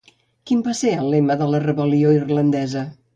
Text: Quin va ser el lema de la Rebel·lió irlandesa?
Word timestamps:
Quin 0.51 0.61
va 0.67 0.73
ser 0.79 0.93
el 1.01 1.11
lema 1.15 1.37
de 1.41 1.49
la 1.51 1.59
Rebel·lió 1.65 2.15
irlandesa? 2.17 2.83